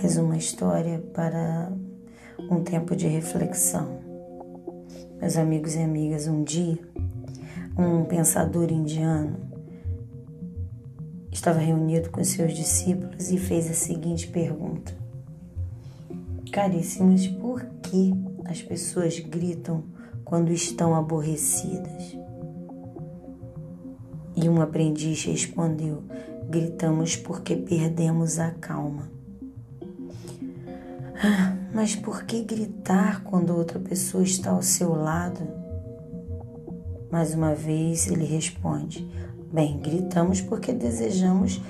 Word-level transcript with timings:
mais 0.00 0.16
uma 0.16 0.36
história 0.36 1.00
para 1.12 1.72
um 2.48 2.62
tempo 2.62 2.94
de 2.94 3.08
reflexão. 3.08 3.98
Meus 5.20 5.36
amigos 5.36 5.74
e 5.74 5.80
amigas, 5.80 6.28
um 6.28 6.44
dia, 6.44 6.78
um 7.76 8.04
pensador 8.04 8.70
indiano 8.70 9.40
estava 11.32 11.58
reunido 11.58 12.10
com 12.10 12.22
seus 12.22 12.54
discípulos 12.54 13.32
e 13.32 13.38
fez 13.38 13.68
a 13.68 13.74
seguinte 13.74 14.28
pergunta: 14.28 14.96
Caríssimos, 16.52 17.26
por 17.26 17.64
que 17.82 18.12
as 18.44 18.62
pessoas 18.62 19.18
gritam 19.18 19.82
quando 20.24 20.52
estão 20.52 20.94
aborrecidas? 20.94 22.16
E 24.36 24.48
um 24.48 24.62
aprendiz 24.62 25.24
respondeu: 25.24 26.04
Gritamos 26.48 27.16
porque 27.16 27.56
perdemos 27.56 28.38
a 28.38 28.52
calma. 28.52 29.17
Mas 31.74 31.94
por 31.94 32.24
que 32.24 32.42
gritar 32.42 33.22
quando 33.24 33.56
outra 33.56 33.78
pessoa 33.78 34.22
está 34.22 34.50
ao 34.50 34.62
seu 34.62 34.94
lado? 34.94 35.40
Mais 37.10 37.34
uma 37.34 37.54
vez 37.54 38.08
ele 38.08 38.24
responde: 38.24 39.08
Bem, 39.52 39.78
gritamos 39.78 40.40
porque 40.40 40.72
desejamos 40.72 41.60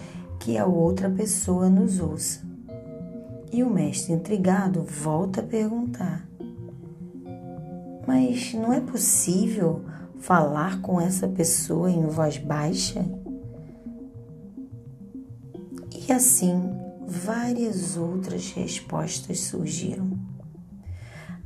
que 0.40 0.58
a 0.58 0.66
outra 0.66 1.08
pessoa 1.08 1.68
nos 1.68 2.00
ouça. 2.00 2.46
E 3.52 3.62
o 3.62 3.70
mestre, 3.70 4.12
intrigado, 4.12 4.82
volta 4.82 5.40
a 5.40 5.44
perguntar: 5.44 6.28
Mas 8.06 8.52
não 8.54 8.72
é 8.72 8.80
possível 8.80 9.82
falar 10.18 10.82
com 10.82 11.00
essa 11.00 11.26
pessoa 11.26 11.90
em 11.90 12.06
voz 12.06 12.36
baixa? 12.36 13.04
E 16.06 16.12
assim 16.12 16.87
várias 17.08 17.96
outras 17.96 18.52
respostas 18.52 19.40
surgiram, 19.40 20.10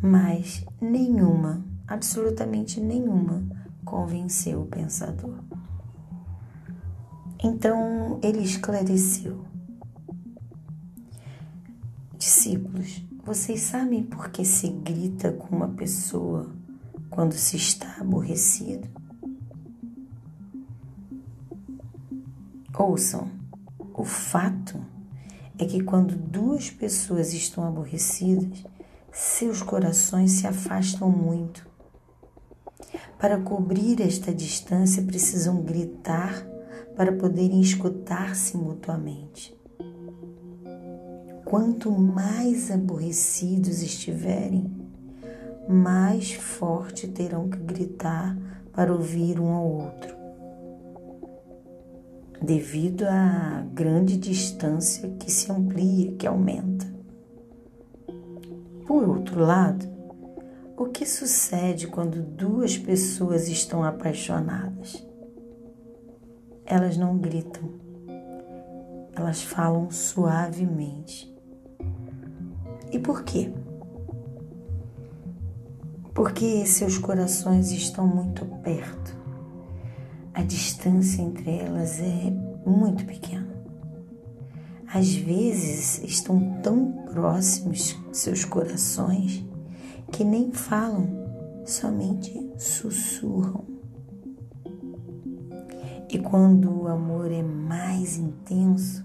mas 0.02 0.64
nenhuma, 0.80 1.64
absolutamente 1.86 2.80
nenhuma, 2.80 3.44
convenceu 3.84 4.62
o 4.62 4.66
pensador. 4.66 5.38
Então 7.40 8.18
ele 8.24 8.40
esclareceu: 8.40 9.44
Discípulos, 12.18 13.04
vocês 13.24 13.60
sabem 13.60 14.02
por 14.02 14.30
que 14.30 14.44
se 14.44 14.68
grita 14.68 15.30
com 15.30 15.54
uma 15.54 15.68
pessoa 15.68 16.52
quando 17.08 17.34
se 17.34 17.56
está 17.56 17.98
aborrecido? 18.00 18.88
Ouçam, 22.76 23.30
o 23.94 24.04
fato 24.04 24.91
é 25.62 25.64
que 25.64 25.82
quando 25.82 26.16
duas 26.16 26.70
pessoas 26.70 27.32
estão 27.32 27.64
aborrecidas, 27.64 28.64
seus 29.12 29.62
corações 29.62 30.32
se 30.32 30.46
afastam 30.46 31.08
muito. 31.08 31.64
Para 33.16 33.38
cobrir 33.40 34.00
esta 34.00 34.34
distância, 34.34 35.04
precisam 35.04 35.62
gritar 35.62 36.44
para 36.96 37.12
poderem 37.12 37.60
escutar-se 37.60 38.56
mutuamente. 38.56 39.56
Quanto 41.44 41.92
mais 41.92 42.70
aborrecidos 42.70 43.82
estiverem, 43.82 44.68
mais 45.68 46.32
forte 46.32 47.06
terão 47.06 47.48
que 47.48 47.58
gritar 47.58 48.36
para 48.72 48.92
ouvir 48.92 49.38
um 49.38 49.52
ao 49.52 49.70
outro 49.70 50.21
devido 52.42 53.04
à 53.04 53.64
grande 53.72 54.16
distância 54.16 55.08
que 55.10 55.30
se 55.30 55.50
amplia, 55.50 56.12
que 56.16 56.26
aumenta. 56.26 56.84
Por 58.86 59.08
outro 59.08 59.40
lado, 59.40 59.86
o 60.76 60.86
que 60.86 61.06
sucede 61.06 61.86
quando 61.86 62.20
duas 62.20 62.76
pessoas 62.76 63.48
estão 63.48 63.84
apaixonadas? 63.84 65.06
Elas 66.66 66.96
não 66.96 67.16
gritam, 67.16 67.70
elas 69.14 69.42
falam 69.42 69.90
suavemente. 69.90 71.32
E 72.90 72.98
por 72.98 73.22
quê? 73.22 73.52
Porque 76.12 76.66
seus 76.66 76.98
corações 76.98 77.70
estão 77.70 78.06
muito 78.06 78.44
perto 78.62 79.21
a 80.34 80.42
distância 80.42 81.20
entre 81.20 81.58
elas 81.58 82.00
é 82.00 82.30
muito 82.66 83.04
pequena. 83.04 83.52
Às 84.86 85.14
vezes 85.14 86.02
estão 86.02 86.60
tão 86.62 86.92
próximos 87.12 87.98
seus 88.12 88.44
corações 88.44 89.44
que 90.10 90.24
nem 90.24 90.52
falam, 90.52 91.08
somente 91.64 92.32
sussurram. 92.58 93.64
E 96.10 96.18
quando 96.18 96.82
o 96.82 96.88
amor 96.88 97.30
é 97.30 97.42
mais 97.42 98.18
intenso, 98.18 99.04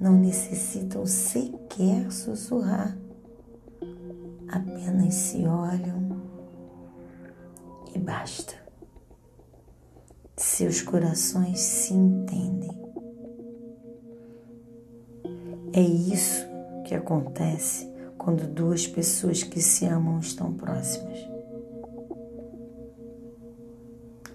não 0.00 0.12
necessitam 0.12 1.04
sequer 1.06 2.10
sussurrar, 2.12 2.96
apenas 4.48 5.14
se 5.14 5.44
olham 5.44 6.22
e 7.92 7.98
basta 7.98 8.63
seus 10.54 10.80
corações 10.80 11.58
se 11.58 11.92
entendem. 11.92 12.70
É 15.72 15.80
isso 15.80 16.46
que 16.86 16.94
acontece 16.94 17.92
quando 18.16 18.46
duas 18.46 18.86
pessoas 18.86 19.42
que 19.42 19.60
se 19.60 19.84
amam 19.84 20.20
estão 20.20 20.54
próximas. 20.54 21.18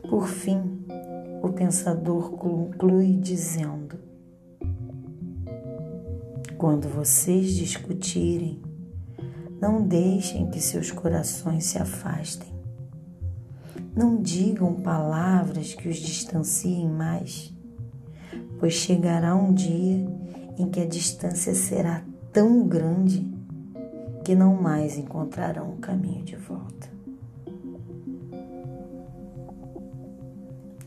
Por 0.09 0.27
fim, 0.27 0.85
o 1.41 1.53
pensador 1.53 2.31
conclui 2.31 3.15
dizendo: 3.15 3.97
Quando 6.57 6.89
vocês 6.89 7.53
discutirem, 7.53 8.61
não 9.61 9.87
deixem 9.87 10.51
que 10.51 10.59
seus 10.59 10.91
corações 10.91 11.63
se 11.63 11.77
afastem. 11.77 12.58
Não 13.95 14.21
digam 14.21 14.75
palavras 14.75 15.73
que 15.73 15.89
os 15.89 15.97
distanciem 15.97 16.87
mais, 16.87 17.53
pois 18.59 18.73
chegará 18.73 19.35
um 19.35 19.53
dia 19.53 20.07
em 20.57 20.69
que 20.69 20.79
a 20.79 20.85
distância 20.85 21.53
será 21.55 22.03
tão 22.31 22.67
grande 22.67 23.25
que 24.23 24.35
não 24.35 24.61
mais 24.61 24.97
encontrarão 24.97 25.71
o 25.71 25.77
caminho 25.77 26.23
de 26.23 26.35
volta. 26.35 26.87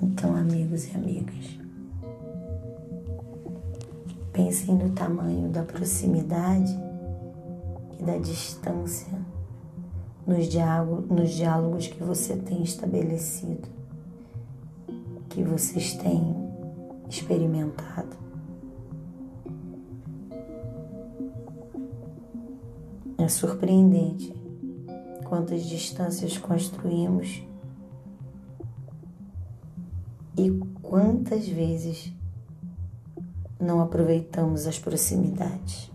Então, 0.01 0.37
amigos 0.37 0.87
e 0.87 0.97
amigas, 0.97 1.59
pensem 4.33 4.75
no 4.75 4.91
tamanho 4.91 5.49
da 5.49 5.63
proximidade 5.63 6.73
e 7.99 8.03
da 8.05 8.19
distância 8.19 9.09
nos 10.27 10.47
diálogos, 10.47 11.09
nos 11.11 11.31
diálogos 11.31 11.87
que 11.89 12.03
você 12.03 12.37
tem 12.37 12.63
estabelecido, 12.63 13.69
que 15.29 15.43
vocês 15.43 15.95
têm 15.95 16.35
experimentado. 17.09 18.17
É 23.19 23.29
surpreendente 23.29 24.35
quantas 25.25 25.65
distâncias 25.65 26.37
construímos 26.39 27.43
e 30.37 30.51
quantas 30.83 31.47
vezes 31.47 32.13
não 33.61 33.81
aproveitamos 33.81 34.67
as 34.67 34.79
proximidades. 34.79 35.92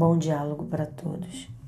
Bom 0.00 0.16
diálogo 0.16 0.64
para 0.64 0.86
todos. 0.86 1.59